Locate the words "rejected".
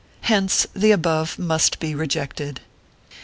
1.93-2.61